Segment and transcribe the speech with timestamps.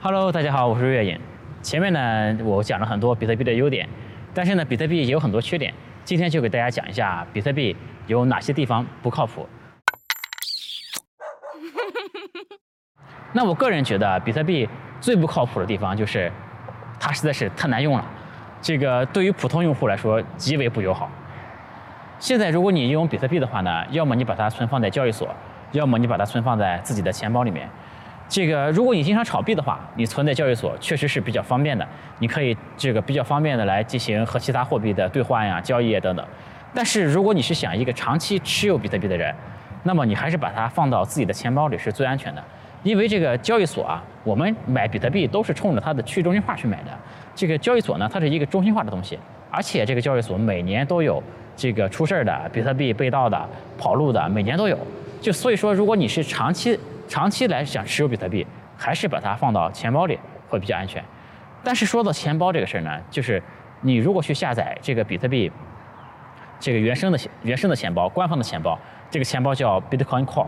[0.00, 1.18] Hello，大家好，我是月影。
[1.60, 3.88] 前面呢，我讲了很多比特币的优点，
[4.32, 5.74] 但是呢，比特币也有很多缺点。
[6.04, 9.44] 今天就给大家讲一下比特币有哪些地方不靠谱。
[13.34, 14.68] 那我个人觉得，比特币
[15.00, 16.30] 最不靠谱的地方就是
[17.00, 18.04] 它实在是太难用了，
[18.62, 21.10] 这个对于普通用户来说极为不友好。
[22.20, 25.34] 现在如果你用比特币的话呢，要么你把它存放在交易所，
[25.72, 27.68] 要么你把它存放在自己的钱包里面。
[28.28, 31.86] 这个，如果你经常炒币的话，你存在交易所确实是比较方便的，
[32.18, 36.24] 你可以这个比较方便的来进行和其他货币的兑换呀、交易啊等等。
[36.74, 39.34] 但是如果你是想一个长期持有比特币的人，
[39.84, 42.44] 那么你还是把它放到自己的钱包里是最安全的，
[42.82, 46.90] 因为这个交易所啊，我们买比特币都是冲着它的去中心化去买的。
[47.34, 49.18] 这个交易所呢，它是一个中心化的东西，
[49.50, 51.22] 而且这个交易所每年都有
[51.56, 53.48] 这个出事儿的比特币被盗的、
[53.78, 54.78] 跑路的，每年都有。
[55.20, 61.02] 就所以说，如果你是长期，长期来想持有比特币，还是把它放到钱包里会比较安全。
[61.64, 63.42] 但是说到钱包这个事儿呢，就是
[63.80, 65.50] 你如果去下载这个比特币
[66.60, 68.78] 这个原生的原生的钱包，官方的钱包，
[69.10, 70.46] 这个钱包叫 Bitcoin Core。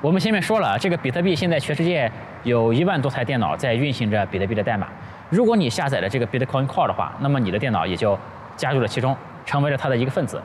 [0.00, 2.10] 我们前面说了，这个比特币现在全世界
[2.44, 4.88] 有一万多台电脑在运行着比特币的代码。
[5.28, 8.18] 如果你下载了这个 Bitcoin Core 的话，那么你的电脑也就
[8.56, 10.40] 加入了其中，成为了它的一个分子。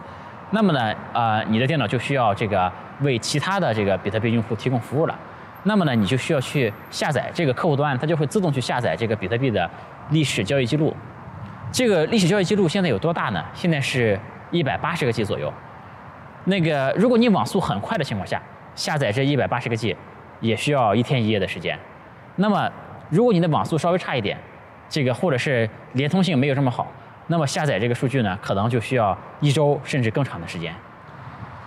[0.54, 2.72] 那么呢，呃，你的电脑就需要这个。
[3.02, 5.20] 为其他的这个比特币用户提供服务了，
[5.64, 9.70] 那么呢，你就需要去下载这个客户端，它就会自动去下载这个比特币的
[10.12, 10.96] 历史交易记录。
[11.72, 13.44] 这个历史交易记录现在有多大呢？
[13.54, 14.18] 现在是
[14.52, 15.52] 一百八十个 G 左右。
[16.46, 18.42] 那个，如果你网速很快的情况下，
[18.76, 19.98] 下载这一百八十个 G
[20.40, 21.78] 也需要一天一夜的时间。
[22.36, 22.72] 那么，
[23.10, 24.38] 如果你的网速稍微差一点，
[24.88, 26.90] 这个或者是连通性没有这么好，
[27.28, 30.74] 那么下载这个数据呢，可能就需要一周甚至更长的时间。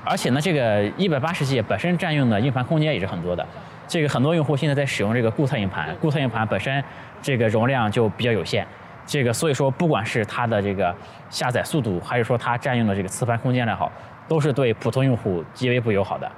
[0.04, 3.44] 而且呢，这个一百八十 G 本身占用的硬盘空间也是很多的。
[3.88, 6.82] 这个很多用户现在在使用这个固态硬盘，固态硬盘本身
[7.22, 8.66] 这个容量就比较有限。
[9.06, 10.94] 这个所以说，不管是它的这个
[11.30, 13.90] 下载速度，还是说它占用的这个磁盘空间来好，
[14.26, 16.30] 都是对普通用户极为不友好的。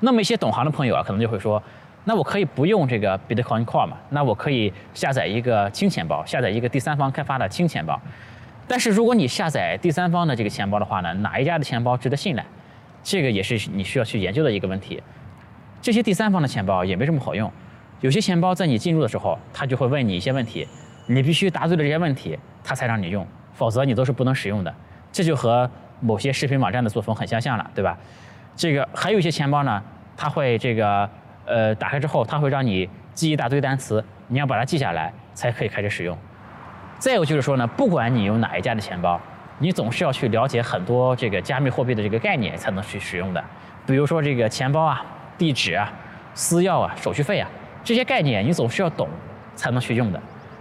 [0.00, 1.62] 那么一些懂行的朋友啊，可能就会说，
[2.08, 3.96] 那我可以不用这个 Bitcoin Core 嘛？
[4.10, 8.00] 那我可以下载一个轻钱包，下载一个第三方开发的轻钱包。
[8.68, 12.46] 但是如果你下载第三方的这个钱包的话呢，哪一家的钱包值得信赖？
[13.02, 15.02] 这个也是你需要去研究的一个问题。
[15.82, 17.50] 这些第三方的钱包也没什么好用，
[18.00, 20.66] 有些钱包在你进入的时候，它就会问你一些问题，
[21.08, 24.72] 你必须答对了这些问题，它才让你用，否则你都是不能使用的。
[25.10, 25.68] 这就和
[26.00, 27.98] 某些视频网站的作风很相像了，对吧？
[28.56, 29.82] 这个还有一些钱包呢，
[30.16, 31.08] 它会这个
[31.46, 36.16] 呃打开之后，它会让你记一大堆单词，你要把它记下来才可以开始使用。
[36.98, 39.18] 再有就是说呢，不管你用哪一家的钱包。
[39.58, 43.42] 你总是要去了解很多这个加密货币的这个概念才能去使用的，
[43.86, 45.02] 比如说这个钱包啊、
[45.38, 45.90] 地址啊、
[46.34, 47.48] 私钥啊、手续费啊
[47.82, 49.08] 这些概念，你总是要懂
[49.54, 50.20] 才能去用的。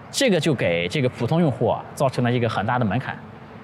[0.09, 3.13] 这个就给这个普通用户啊造成了一个很大的门槛，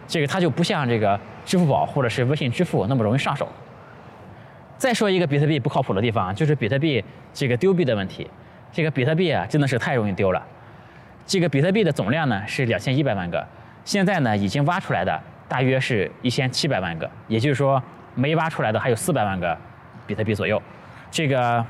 [0.05, 3.47] 这个它就不像这个支付宝或者是微信支付那么容易上手。
[4.81, 8.27] 再说一个比特币不靠谱的地方，就是比特币这个丢币的问题。
[8.71, 10.41] 这个比特币啊真的是太容易丢了。
[11.23, 13.47] 这个比特币的总量呢是两千一百万个。
[13.85, 17.79] 现在呢，已经挖出来的大约是一千七百万个，也就是说，
[18.15, 19.55] 没挖出来的还有四百万个
[20.07, 20.59] 比特币左右。
[21.11, 21.63] 这个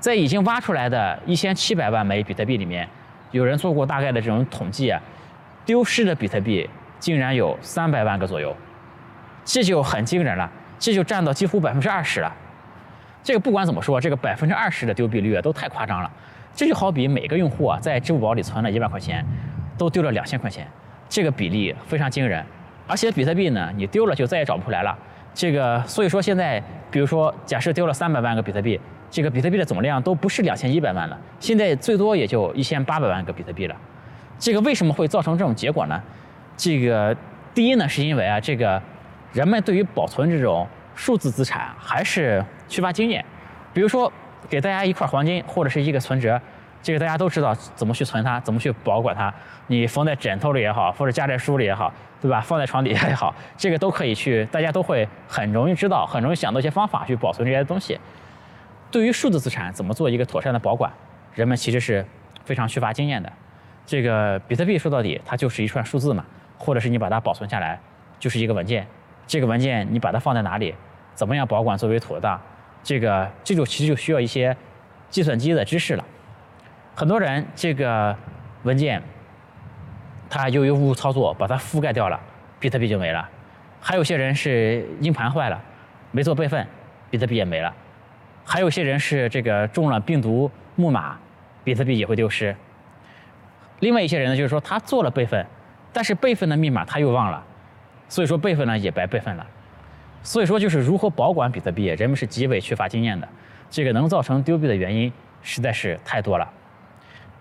[0.00, 2.88] 在已经挖出来的一千七百万枚比特币里面，
[3.30, 4.98] 有人做过大概的这种统计啊，
[5.66, 6.66] 丢失的比特币
[6.98, 8.56] 竟然有三百万个左右，
[9.44, 12.34] 这就很惊人了，这就占到几乎百分之二十了。
[13.22, 16.10] 这个不管怎么说，这个百分之二十的丢币率啊，都太夸张了。
[16.54, 19.24] 这就好比每个用户啊，在支付宝里存了一万块钱，
[19.76, 20.66] 都丢了两千块钱。
[21.08, 22.44] 这个比例非常惊人，
[22.86, 24.96] 而且比特币呢，你丢了就再也找不回来了。
[25.34, 28.80] 这个所以说现在，比如说假设丢了三百万个比特币，
[29.10, 33.76] 这个比特币的总量都不是两千一百万了，现在最多也就一千八百万个比特币了。
[34.38, 36.02] 这个为什么会造成这种结果呢？
[36.56, 37.16] 这个
[37.54, 38.82] 第一呢，是因为啊，这个
[39.32, 43.24] 人们对于保存这种数字资产还是缺乏经验。
[43.72, 44.12] 比如说
[44.48, 46.40] 给大家一块黄金或者是一个存折。
[46.80, 49.34] 这个大家都知道怎么去存它，怎么去保管它。
[49.66, 52.40] 你缝在枕头里也好，或者夹在书里也好，对吧？
[52.40, 57.98] 放在床底下也好，这个都可以去，大家都会很容易知道，很容易想到一些方法去保存这些东西。
[58.92, 60.90] 对于数字资产怎么做一个妥善的保管，
[61.34, 62.06] 人们其实是
[62.44, 63.30] 非常缺乏经验的。
[63.84, 66.24] 这个比特币说到底，它就是一串数字嘛，
[66.56, 67.78] 或者是你把它保存下来，
[68.20, 68.86] 就是一个文件。
[69.28, 70.74] 这个文件你把它放在哪里，
[71.14, 72.40] 怎么样保管最为妥当？
[72.82, 74.56] 这个这就其实就需要一些
[75.10, 76.04] 计算机的知识了。
[76.94, 78.16] 很多人这个
[78.62, 79.02] 文件，
[80.30, 82.18] 他由于误操作把它覆盖掉了，
[82.58, 83.22] 比特币就没了；
[83.80, 85.62] 还有些人是硬盘坏了，
[86.10, 86.66] 没做备份，
[87.10, 87.70] 比特币也没了；
[88.44, 91.18] 还有些人是这个中了病毒木马，
[91.62, 92.56] 比特币也会丢失。
[93.80, 95.44] 另外一些人呢，就是说他做了备份，
[95.92, 97.44] 但是备份的密码他又忘了，
[98.08, 99.46] 所以说备份呢也白备份了。
[100.22, 103.28] 所以说就是如何保管比特币，人们是极为缺乏经验的。
[103.70, 105.12] 这个能造成丢币的原因
[105.42, 106.48] 实在是太多了。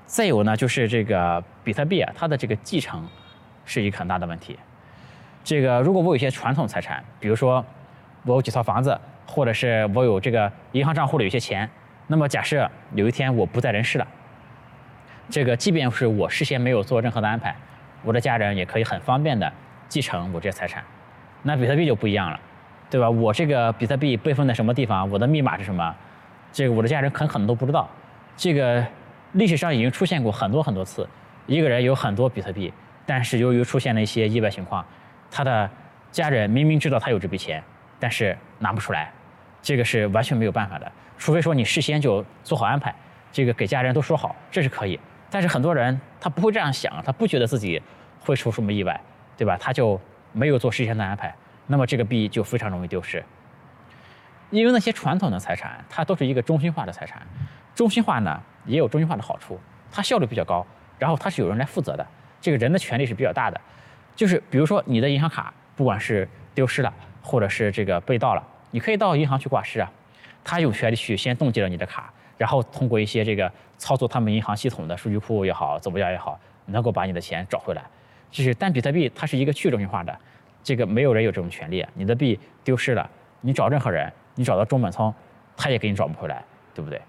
[0.06, 3.06] 再有呢，就是这个比特币啊，它的这个继承
[3.66, 4.58] 是一个很大的问题。
[5.44, 7.66] 这个如果我有一些传统财产，比如说
[8.24, 11.70] 我有几套房子，或者是我有这个银行账户里有些钱，
[12.08, 14.08] 那么假设有一天我不在人世了。
[15.30, 17.56] 这个即便是我事先没有做任何的安排，
[18.04, 19.52] 我的家人也可以很方便的
[19.88, 20.84] 继承我这些财产。
[21.44, 22.40] 那比特币就不一样了，
[22.90, 23.10] 对吧？
[23.10, 25.10] 我这个比特币备份在什么地方？
[25.10, 25.96] 我的密码是什么？
[26.52, 27.90] 这个我的家人很可能都不知道。
[28.36, 28.86] 这个
[29.34, 31.08] 历史上已经出现过很多很多次，
[31.46, 32.74] 一个人有很多比特币，
[33.06, 34.86] 但是由于出现了一些意外情况，
[35.30, 35.70] 他的
[36.12, 37.64] 家人明明知道他有这笔钱，
[38.00, 39.12] 但是拿不出来，
[39.62, 40.92] 这个是完全没有办法的。
[41.18, 42.94] 除非说你事先就做好安排，
[43.32, 45.00] 这个给家人都说好，这是可以。
[45.30, 47.82] 但是很多人他不会这样想，他不觉得自己
[48.20, 49.00] 会出什么意外，
[49.38, 49.56] 对吧？
[49.58, 50.00] 他就
[50.34, 51.34] 没有做事先的安排，
[51.68, 53.24] 那么这个币就非常容易丢失。
[54.50, 57.22] 因为那些传统的财产，它都是一个中心化的财产，
[57.76, 59.60] 中心化呢也有中心化的好处，
[59.92, 60.66] 它效率比较高，
[60.98, 62.08] 然后它是有人来负责的，
[62.42, 63.62] 这个人的权利是比较大的。
[64.16, 69.92] 就是比如说你的银行卡，不管是丢失了，或者是这个被盗了，你可以到银行去挂失啊，
[70.44, 72.12] 他有权利去先冻结了你的卡。
[72.38, 77.84] 然后通过一些这个操作他们银行系统的数据库也好，怎么样也好，能够把你的钱找回来。
[78.30, 80.18] 就是但比特币它是一个去中心化的，
[80.64, 81.86] 这个没有人有这种权利。
[81.94, 83.10] 你的币丢失了，
[83.42, 85.14] 你找任何人，你找到中本聪，
[85.56, 86.44] 他也给你找不回来，
[86.74, 87.02] 对不对？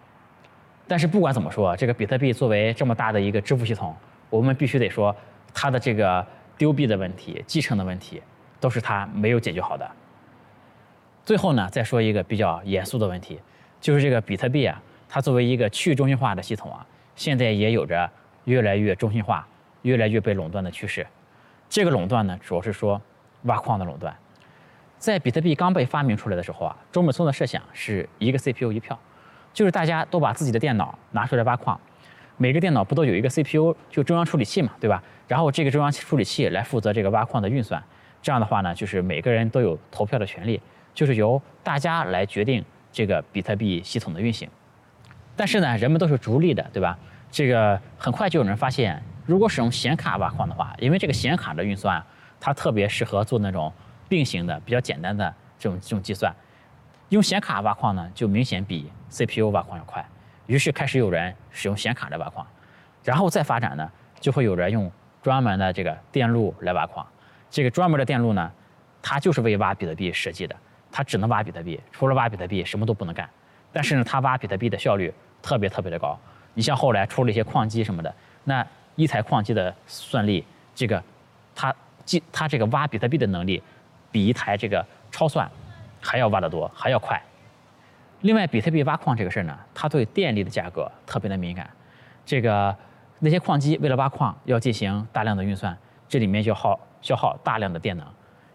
[0.87, 3.95] 但是不管怎么说，这个比特币作为这么大的一个支付系统，
[4.31, 5.15] 我们必须得说
[5.53, 6.27] 它的这个
[6.57, 8.23] 丢币的问题、继承的问题，
[8.59, 9.91] 都是它没有解决好的。
[11.25, 13.39] 最后呢，再说一个比较严肃的问题，
[13.81, 14.81] 就是这个比特币啊。
[15.11, 16.87] 它作为一个去中心化的系统啊，
[17.17, 18.11] 现在也有着
[18.45, 19.47] 越来越中心化、
[19.83, 21.07] 越来越被垄断的趋势。
[21.69, 23.01] 这个垄断呢，主要是说
[23.43, 24.17] 挖矿的垄断。
[24.99, 28.99] 在比特币刚被发明出来的时候啊，中本聪的设想是一个 CPU 一票，
[29.53, 31.81] 就是大家都把自己的电脑拿出来挖矿，
[32.37, 35.03] 每个电脑不都有一个 CPU 就中央处理器嘛，对吧？
[35.29, 37.83] 然后这个中央处理器来负责这个挖矿的运算。
[38.21, 40.61] 这样的话呢，就是每个人都有投票的权利，
[40.93, 44.49] 就是由大家来决定这个比特币系统的运行。
[45.37, 46.99] 但是呢，人们都是逐利的，对吧？
[47.31, 52.03] 这个很快就有人发现，如果使用显卡挖矿的话，因为这个显卡的运算，
[52.41, 53.71] 它特别适合做那种
[54.09, 56.35] 并行的、比较简单的这种这种计算。
[57.11, 60.03] 用显卡挖矿呢，就明显比 CPU 挖矿要快。
[60.47, 62.47] 于是开始有人使用显卡来挖矿，
[63.05, 63.87] 然后再发展呢，
[64.19, 64.91] 就会有人用
[65.23, 67.07] 专门的这个电路来挖矿。
[67.51, 68.51] 这个专门的电路呢，
[69.03, 70.57] 它就是为挖比特币设计的，
[70.91, 73.29] 它只能挖比特币，除了挖比特币什么都不能干。
[73.75, 75.13] 但是呢，它挖比特币的效率。
[75.41, 76.19] 特别特别的高，
[76.55, 78.67] 你像后来出了一些矿机什么的，那
[78.99, 81.03] 一台矿机的算力，这个
[81.55, 81.75] 它
[82.05, 83.63] 计它这个挖比特币的能力，
[84.11, 85.49] 比一台这个超算
[86.01, 87.23] 还要挖得多，还要快。
[88.23, 91.71] 另外，比特币挖矿这个事儿呢，它对电力的价格特别的敏感，
[92.27, 92.77] 这个
[93.21, 95.79] 那些矿机为了挖矿要进行大量的运算，
[96.09, 98.05] 这里面就耗消耗大量的电能，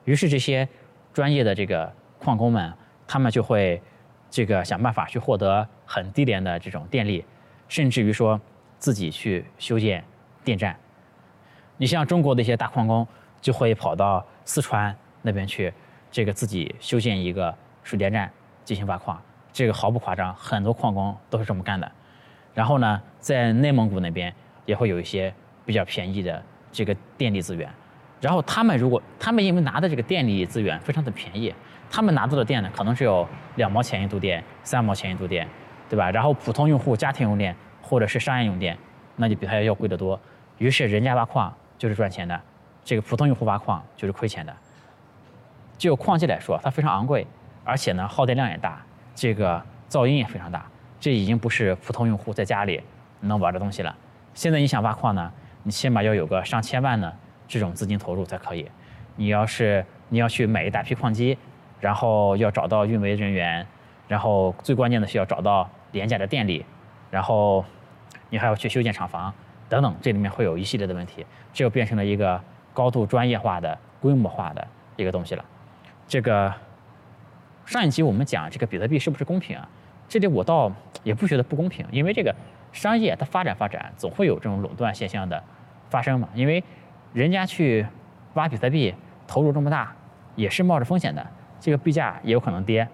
[0.04, 0.68] 于是这些
[1.14, 2.74] 专业的这个矿工们，
[3.08, 3.82] 他们就会。
[4.36, 7.24] 这个想办法去获得很低廉的这种电力，
[7.68, 8.42] 甚至于说
[8.80, 10.04] 自己去修建
[10.44, 10.76] 电站。
[11.78, 13.08] 你像中国的一些大矿工，
[13.42, 15.74] 就会跑到四川那边去，
[16.12, 18.32] 这个自己修建一个水电站
[18.64, 19.20] 进行挖矿。
[19.52, 21.92] 这个毫不夸张，很多矿工都是这么干的。
[22.54, 24.34] 然后呢，在内蒙古那边
[24.66, 25.34] 也会有一些
[25.66, 27.70] 比较便宜的这个电力资源。
[28.22, 31.54] 然后他们如果他们因为拿的这个电力资源非常的便宜。
[31.96, 35.48] 他们拿到的电呢，可能只有两毛钱一度电，三毛钱一度电，
[35.88, 36.10] 对吧？
[36.10, 38.76] 然后普通用户家庭用电或者是商业用电，
[39.16, 40.20] 那就比它要贵得多。
[40.64, 42.40] 于是人家挖矿就是赚钱的，
[42.86, 44.56] 这个普通用户挖矿就是亏钱的。
[45.78, 47.28] 就矿机来说，它非常昂贵，
[47.66, 48.82] 而且呢耗电量也大，
[49.14, 50.66] 这个噪音也非常大。
[51.02, 52.82] 这已经不是普通用户在家里
[53.20, 53.94] 能玩的东西了。
[54.34, 55.30] 现在你想挖矿呢，
[55.64, 57.14] 你起码要有个上千万的
[57.46, 58.66] 这种资金投入才可以。
[59.18, 61.38] 你要是你要去买一大批矿机。
[61.82, 63.68] 然后要找到运维人员，
[64.08, 66.66] 然后最关键的是要找到廉价的电力，
[67.12, 67.66] 然后
[68.30, 69.34] 你还要去修建厂房
[69.74, 72.40] 等等，这里面会有一系列的问题，这就变成了一个
[72.76, 75.44] 高度专业化的、规模化的一个东西了。
[76.08, 76.54] 这个
[77.66, 79.68] 上一集我们讲这个比特币是不是公平啊？
[80.08, 82.36] 这里我倒也不觉得不公平，因为这个
[82.72, 85.44] 商业它发展发展总会有这种垄断现象的
[85.90, 86.64] 发生嘛，因为
[87.14, 87.84] 人家去
[88.36, 88.94] 挖比特币
[89.26, 89.92] 投入这么大，
[90.36, 91.26] 也是冒着风险的。
[91.60, 92.88] 这个币价也有可能跌，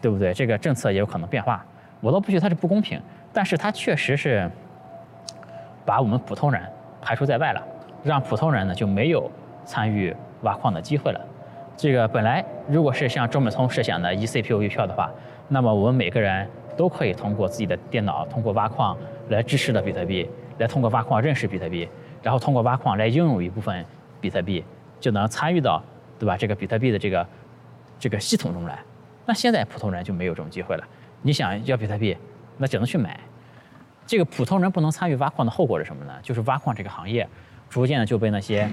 [0.00, 0.34] 对不对？
[0.34, 1.64] 这个政策也有可能变化，
[2.00, 3.00] 我倒不觉得它是不公平，
[3.32, 4.50] 但是它确实是
[5.86, 6.60] 把我们普通人
[7.00, 7.62] 排除在外了，
[8.02, 9.30] 让普通人呢就没有
[9.64, 11.20] 参与挖矿的机会了。
[11.76, 15.10] 这个本来如果是像周本聪设想的 eCPU 一票的话，
[15.48, 18.96] 那么我们每个人都可以通过自己的电脑，通过挖矿
[19.28, 20.28] 来支持的比特币，
[20.58, 21.88] 来通过挖矿认识比特币，
[22.22, 23.84] 然后通过挖矿来拥有一部分
[24.20, 24.64] 比特币，
[24.98, 25.80] 就能参与到
[26.18, 27.26] 对吧这个比特币的这个
[27.98, 28.78] 这个系统中来。
[29.24, 30.84] 那现在普通人就没有这种机会了。
[31.22, 32.16] 你想要比特币，
[32.56, 33.18] 那只能去买。
[34.06, 36.14] 这个普通人不能参与挖矿的后果是什么呢？
[36.22, 37.28] 就是挖矿这个行业
[37.68, 38.70] 逐渐的就被那些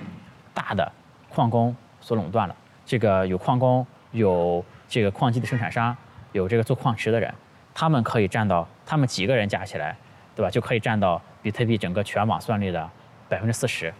[0.54, 0.92] 大的
[1.28, 2.56] 矿工所垄断了。
[2.86, 5.96] 这个有矿工，有这个矿机的生产商，
[6.34, 7.34] 有这个做矿池的人，
[7.74, 9.98] 他们可以占到，他们几个人加起来，
[10.36, 10.52] 对吧？
[10.52, 12.88] 就可以占到比特币整个全网算力的
[13.28, 13.92] 百分之四十，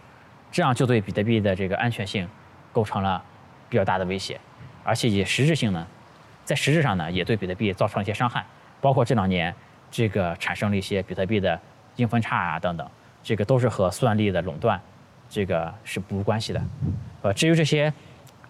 [0.52, 2.28] 这样就对比特币的这个安全性
[2.72, 3.20] 构成了
[3.68, 4.38] 比较大的威胁，
[4.84, 5.84] 而且也实质性呢，
[6.44, 8.46] 在实质上呢，也对比特币造成了一些伤害，
[8.80, 9.52] 包括这两年。
[9.94, 11.56] 这个产生了一些比特币的
[11.96, 12.84] 硬分叉啊等等，
[13.22, 14.80] 这个都是和算力的垄断，
[15.30, 16.60] 这个是不无关系的。
[17.22, 17.92] 呃，至于这些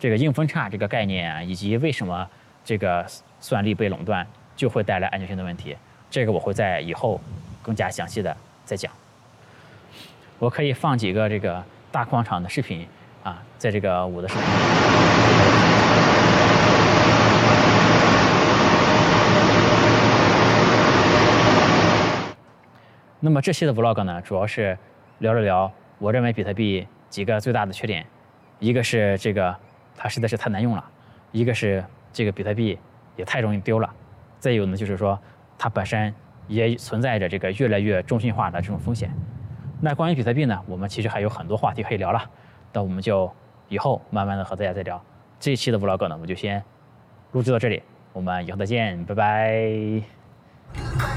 [0.00, 2.26] 这个硬分叉这个概念啊，以及为什么
[2.64, 3.04] 这个
[3.40, 5.76] 算力被垄断就会带来安全性的问题，
[6.10, 7.20] 这个我会在以后
[7.60, 8.34] 更加详细的
[8.64, 8.90] 再讲。
[10.38, 12.88] 我可以放几个这个大矿场的视频
[13.22, 15.53] 啊，在这个我的视频。
[23.24, 24.76] 那么这期的 vlog 呢，主要是
[25.20, 28.04] 聊了聊我认为比特币几个最大的缺点，
[28.58, 29.56] 一个是这个
[29.96, 30.84] 它实在是太难用了，
[31.32, 32.78] 一个是这个比特币
[33.16, 33.90] 也太容易丢了，
[34.38, 35.18] 再有呢就是说
[35.56, 36.14] 它本身
[36.48, 39.10] 也存在着这个越来越中心化的这种风险。
[39.80, 42.22] 那关于比特币呢，我们其实还有很多话题可以聊了，
[42.74, 43.32] 那我们就
[43.70, 45.02] 以后慢慢的和大家再聊。
[45.40, 46.62] 这一期的 vlog 呢，我们就先
[47.32, 51.13] 录制到这里，我们以后再见，拜拜。